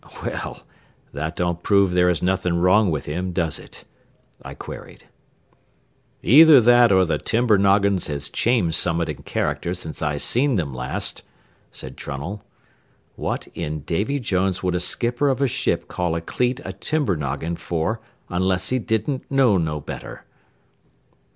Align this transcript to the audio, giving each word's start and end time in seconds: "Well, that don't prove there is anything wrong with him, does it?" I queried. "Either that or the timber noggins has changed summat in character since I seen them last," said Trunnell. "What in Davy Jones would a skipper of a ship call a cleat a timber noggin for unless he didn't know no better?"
"Well, 0.23 0.63
that 1.13 1.35
don't 1.35 1.61
prove 1.61 1.91
there 1.91 2.09
is 2.09 2.23
anything 2.23 2.55
wrong 2.55 2.89
with 2.89 3.05
him, 3.05 3.33
does 3.33 3.59
it?" 3.59 3.85
I 4.41 4.55
queried. 4.55 5.07
"Either 6.23 6.59
that 6.59 6.91
or 6.91 7.05
the 7.05 7.19
timber 7.19 7.59
noggins 7.59 8.07
has 8.07 8.31
changed 8.31 8.73
summat 8.75 9.09
in 9.09 9.21
character 9.21 9.75
since 9.75 10.01
I 10.01 10.17
seen 10.17 10.55
them 10.55 10.73
last," 10.73 11.21
said 11.71 11.97
Trunnell. 11.97 12.43
"What 13.15 13.45
in 13.53 13.81
Davy 13.81 14.17
Jones 14.19 14.63
would 14.63 14.73
a 14.73 14.79
skipper 14.79 15.29
of 15.29 15.39
a 15.39 15.47
ship 15.47 15.87
call 15.87 16.15
a 16.15 16.21
cleat 16.21 16.59
a 16.65 16.73
timber 16.73 17.15
noggin 17.15 17.55
for 17.55 18.01
unless 18.27 18.69
he 18.69 18.79
didn't 18.79 19.29
know 19.29 19.59
no 19.59 19.79
better?" 19.79 20.25